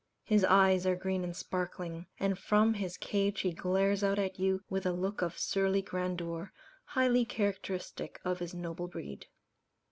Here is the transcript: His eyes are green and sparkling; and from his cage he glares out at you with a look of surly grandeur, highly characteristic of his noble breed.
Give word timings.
His 0.23 0.43
eyes 0.43 0.87
are 0.87 0.95
green 0.95 1.23
and 1.23 1.35
sparkling; 1.35 2.07
and 2.19 2.35
from 2.39 2.73
his 2.73 2.97
cage 2.97 3.41
he 3.41 3.51
glares 3.53 4.03
out 4.03 4.17
at 4.17 4.39
you 4.39 4.63
with 4.67 4.87
a 4.87 4.91
look 4.91 5.21
of 5.21 5.37
surly 5.37 5.83
grandeur, 5.83 6.51
highly 6.85 7.23
characteristic 7.23 8.19
of 8.25 8.39
his 8.39 8.51
noble 8.55 8.87
breed. 8.87 9.27